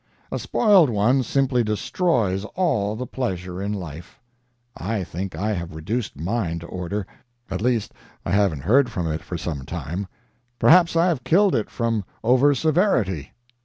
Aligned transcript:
A 0.31 0.39
spoiled 0.39 0.89
one 0.89 1.21
simply 1.21 1.63
destroys 1.63 2.43
all 2.55 2.95
the 2.95 3.05
pleasure 3.05 3.61
in 3.61 3.71
life. 3.71 4.19
I 4.75 5.03
think 5.03 5.35
I 5.35 5.53
have 5.53 5.75
reduced 5.75 6.17
mine 6.19 6.57
to[Pg 6.57 6.71
177] 6.71 6.79
order. 6.79 7.07
At 7.51 7.61
least, 7.61 7.93
I 8.25 8.31
haven't 8.31 8.61
heard 8.61 8.89
from 8.89 9.05
it 9.11 9.21
for 9.21 9.37
some 9.37 9.63
time. 9.63 10.07
Perhaps 10.57 10.95
I 10.95 11.05
have 11.05 11.23
killed 11.23 11.53
it 11.53 11.69
from 11.69 12.03
over 12.23 12.55
severity. 12.55 13.33